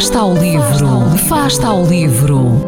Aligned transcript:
Fasta 0.00 0.20
ao 0.20 0.32
livro, 0.32 1.18
Fasta 1.28 1.66
ao 1.66 1.84
livro. 1.84 2.66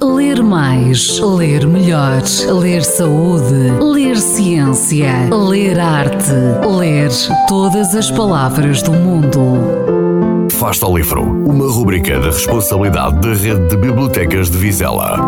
Ler 0.00 0.40
mais, 0.44 1.18
ler 1.18 1.66
melhor, 1.66 2.22
ler 2.60 2.84
saúde, 2.84 3.72
ler 3.82 4.16
ciência, 4.16 5.28
ler 5.28 5.80
arte, 5.80 6.30
ler 6.78 7.10
todas 7.48 7.96
as 7.96 8.12
palavras 8.12 8.80
do 8.80 8.92
mundo. 8.92 9.40
Fasta 10.52 10.86
ao 10.86 10.96
livro, 10.96 11.20
uma 11.20 11.68
rubrica 11.68 12.20
da 12.20 12.26
responsabilidade 12.26 13.20
da 13.20 13.34
Rede 13.34 13.66
de 13.66 13.76
Bibliotecas 13.76 14.48
de 14.48 14.56
Vizela. 14.56 15.18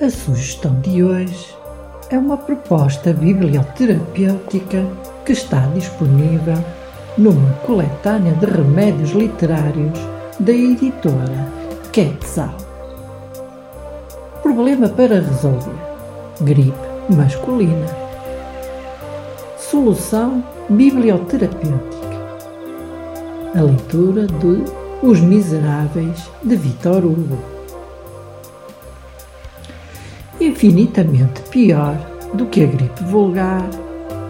A 0.00 0.08
sugestão 0.08 0.80
de 0.80 1.02
hoje 1.04 1.54
é 2.08 2.16
uma 2.16 2.38
proposta 2.38 3.12
biblioterapêutica 3.12 4.86
que 5.26 5.32
está 5.32 5.60
disponível 5.74 6.56
numa 7.16 7.52
coletânea 7.64 8.32
de 8.34 8.46
remédios 8.46 9.10
literários 9.10 9.98
da 10.40 10.52
editora 10.52 11.46
Quetzal. 11.92 12.54
Problema 14.42 14.88
para 14.88 15.20
resolver: 15.20 15.76
gripe 16.40 16.74
masculina. 17.08 17.86
Solução 19.56 20.42
biblioterapêutica. 20.68 22.14
A 23.56 23.62
leitura 23.62 24.26
de 24.26 24.64
Os 25.02 25.20
Miseráveis 25.20 26.28
de 26.42 26.56
Vitor 26.56 27.04
Hugo. 27.04 27.38
Infinitamente 30.40 31.40
pior 31.42 31.96
do 32.34 32.46
que 32.46 32.64
a 32.64 32.66
gripe 32.66 33.04
vulgar 33.04 33.64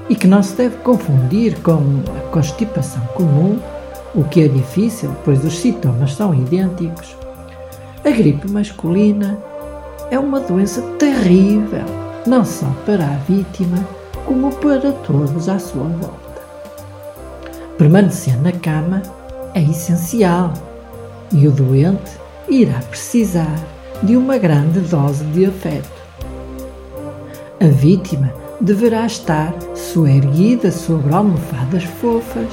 e 0.08 0.14
que 0.14 0.26
não 0.26 0.42
se 0.42 0.54
deve 0.54 0.76
confundir 0.78 1.60
com 1.60 1.80
a 2.16 2.30
constipação 2.30 3.02
comum, 3.14 3.58
o 4.14 4.24
que 4.24 4.42
é 4.42 4.48
difícil, 4.48 5.10
pois 5.24 5.44
os 5.44 5.58
sintomas 5.58 6.14
são 6.14 6.34
idênticos. 6.34 7.16
A 8.04 8.10
gripe 8.10 8.50
masculina 8.50 9.38
é 10.10 10.18
uma 10.18 10.40
doença 10.40 10.82
terrível, 10.98 11.84
não 12.26 12.44
só 12.44 12.66
para 12.84 13.04
a 13.04 13.16
vítima, 13.28 13.78
como 14.24 14.52
para 14.56 14.92
todos 14.92 15.48
à 15.48 15.58
sua 15.58 15.84
volta. 15.84 16.42
Permanecer 17.78 18.40
na 18.40 18.52
cama 18.52 19.02
é 19.54 19.62
essencial 19.62 20.52
e 21.32 21.48
o 21.48 21.50
doente 21.50 22.12
irá 22.48 22.78
precisar 22.90 23.58
de 24.02 24.16
uma 24.16 24.38
grande 24.38 24.80
dose 24.80 25.24
de 25.24 25.46
afeto. 25.46 25.88
A 27.60 27.66
vítima 27.66 28.43
deverá 28.60 29.06
estar 29.06 29.54
soerguida 29.74 30.70
sobre 30.70 31.14
almofadas 31.14 31.84
fofas, 31.84 32.48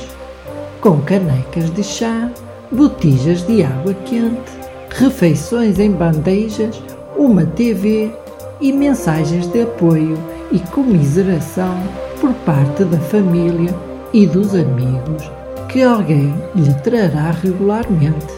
com 0.80 1.00
canecas 1.02 1.70
de 1.74 1.84
chá, 1.84 2.30
botijas 2.72 3.46
de 3.46 3.64
água 3.64 3.94
quente, 4.06 4.52
refeições 4.90 5.80
em 5.80 5.92
bandejas, 5.92 6.82
uma 7.16 7.46
TV 7.46 8.12
e 8.60 8.72
mensagens 8.72 9.48
de 9.48 9.62
apoio 9.62 10.18
e 10.52 10.60
comiseração 10.60 11.78
por 12.20 12.34
parte 12.46 12.84
da 12.84 13.00
família 13.00 13.74
e 14.14 14.26
dos 14.26 14.54
amigos 14.54 15.32
que 15.70 15.82
alguém 15.82 16.34
lhe 16.54 16.74
trará 16.84 17.32
regularmente. 17.32 18.34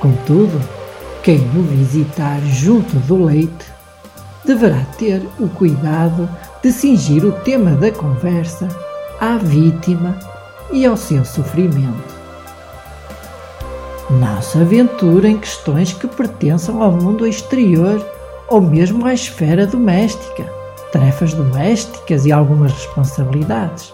Contudo, 0.00 0.60
quem 1.22 1.38
o 1.38 1.62
visitar 1.62 2.40
junto 2.40 2.96
do 3.00 3.24
leite 3.24 3.75
deverá 4.46 4.84
ter 4.96 5.20
o 5.40 5.48
cuidado 5.48 6.28
de 6.62 6.72
cingir 6.72 7.24
o 7.24 7.32
tema 7.32 7.72
da 7.72 7.90
conversa 7.90 8.68
à 9.20 9.36
vítima 9.36 10.18
e 10.72 10.86
ao 10.86 10.96
seu 10.96 11.24
sofrimento. 11.24 12.14
Não 14.08 14.40
se 14.40 14.58
aventure 14.58 15.28
em 15.28 15.38
questões 15.38 15.92
que 15.92 16.06
pertençam 16.06 16.80
ao 16.80 16.92
mundo 16.92 17.26
exterior 17.26 18.04
ou 18.48 18.60
mesmo 18.60 19.04
à 19.04 19.12
esfera 19.12 19.66
doméstica, 19.66 20.48
tarefas 20.92 21.34
domésticas 21.34 22.24
e 22.24 22.30
algumas 22.30 22.72
responsabilidades, 22.72 23.92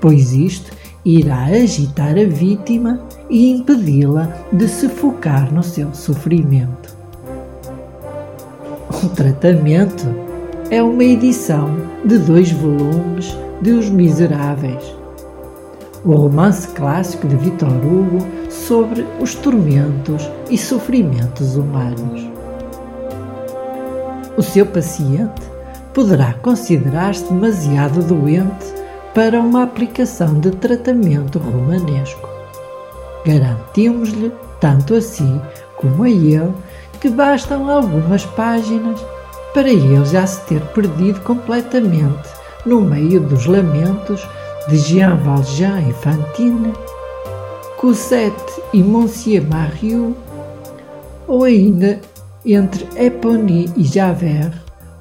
pois 0.00 0.32
isto 0.32 0.72
irá 1.04 1.44
agitar 1.44 2.16
a 2.18 2.24
vítima 2.24 3.00
e 3.28 3.50
impedi-la 3.50 4.34
de 4.50 4.66
se 4.66 4.88
focar 4.88 5.52
no 5.52 5.62
seu 5.62 5.92
sofrimento. 5.94 6.99
O 9.02 9.08
tratamento 9.08 10.06
é 10.70 10.82
uma 10.82 11.02
edição 11.02 11.74
de 12.04 12.18
dois 12.18 12.52
volumes 12.52 13.34
de 13.62 13.70
Os 13.70 13.88
Miseráveis, 13.88 14.94
o 16.04 16.12
romance 16.12 16.68
clássico 16.68 17.26
de 17.26 17.34
Victor 17.36 17.70
Hugo 17.70 18.18
sobre 18.50 19.06
os 19.18 19.34
tormentos 19.34 20.28
e 20.50 20.58
sofrimentos 20.58 21.56
humanos. 21.56 22.28
O 24.36 24.42
seu 24.42 24.66
paciente 24.66 25.40
poderá 25.94 26.34
considerar-se 26.34 27.24
demasiado 27.24 28.02
doente 28.02 28.66
para 29.14 29.40
uma 29.40 29.62
aplicação 29.62 30.38
de 30.40 30.50
tratamento 30.50 31.38
romanesco. 31.38 32.28
Garantimos-lhe, 33.24 34.30
tanto 34.60 34.94
a 34.94 35.00
si 35.00 35.40
como 35.76 36.02
a 36.02 36.10
ele, 36.10 36.52
que 37.00 37.08
bastam 37.08 37.70
algumas 37.70 38.24
páginas 38.24 39.00
para 39.54 39.68
ele 39.68 40.04
já 40.04 40.26
se 40.26 40.40
ter 40.46 40.60
perdido 40.68 41.20
completamente 41.20 42.28
no 42.64 42.80
meio 42.80 43.20
dos 43.20 43.46
lamentos 43.46 44.26
de 44.68 44.76
Jean 44.76 45.16
Valjean 45.16 45.80
e 45.88 45.92
Fantine, 45.94 46.72
Cosette 47.76 48.62
e 48.72 48.82
Monsieur 48.82 49.42
Mariou, 49.42 50.14
ou 51.26 51.44
ainda 51.44 52.00
entre 52.44 52.86
Epony 52.96 53.72
e 53.76 53.84
Javert, 53.84 54.52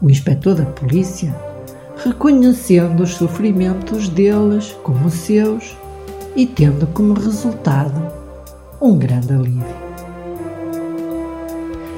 o 0.02 0.09
inspetor 0.09 0.56
da 0.56 0.66
polícia, 0.66 1.36
reconhecendo 2.04 3.04
os 3.04 3.16
sofrimentos 3.16 4.08
deles 4.08 4.76
como 4.84 5.09
seus 5.09 5.76
e 6.36 6.46
tendo 6.46 6.88
como 6.88 7.14
resultado 7.14 8.02
um 8.82 8.98
grande 8.98 9.34
alívio. 9.34 9.89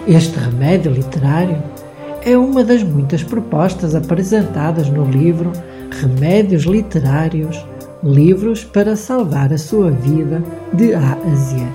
Este 0.07 0.39
remédio 0.39 0.91
literário 0.91 1.61
é 2.25 2.35
uma 2.35 2.63
das 2.63 2.81
muitas 2.81 3.23
propostas 3.23 3.93
apresentadas 3.93 4.89
no 4.89 5.05
livro 5.05 5.51
Remédios 5.91 6.63
Literários 6.63 7.63
Livros 8.03 8.63
para 8.63 8.95
Salvar 8.95 9.53
a 9.53 9.59
Sua 9.59 9.91
Vida 9.91 10.43
de 10.73 10.95
A 10.95 11.13
a 11.13 11.35
Z, 11.35 11.67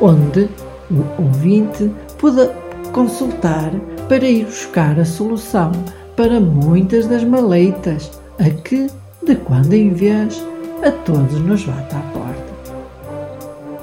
onde 0.00 0.48
o 0.88 1.22
ouvinte 1.22 1.90
pode 2.20 2.48
consultar 2.92 3.72
para 4.08 4.24
ir 4.24 4.44
buscar 4.44 4.98
a 5.00 5.04
solução 5.04 5.72
para 6.16 6.38
muitas 6.38 7.06
das 7.08 7.24
maleitas 7.24 8.12
a 8.38 8.48
que, 8.48 8.86
de 9.26 9.34
quando 9.34 9.72
em 9.72 9.90
vez, 9.90 10.40
a 10.84 10.92
todos 10.92 11.40
nos 11.40 11.64
bate 11.64 11.96
à 11.96 12.00
porta. 12.12 12.50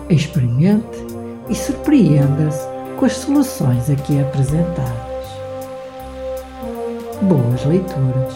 Experimente 0.09 1.05
e 1.49 1.55
surpreenda-se 1.55 2.76
com 2.97 3.05
as 3.05 3.13
soluções 3.13 3.89
aqui 3.91 4.19
apresentadas. 4.19 4.87
Boas 7.21 7.63
leituras! 7.65 8.33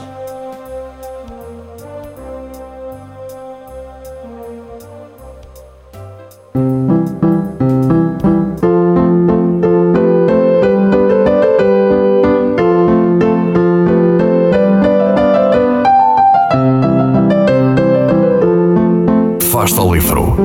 Fasta 19.52 19.82
ao 19.82 19.94
livro. 19.94 20.36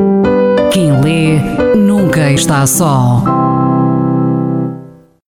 Quem 0.73 1.01
lê 1.01 1.39
nunca 1.77 2.31
está 2.31 2.67
só. 2.67 3.36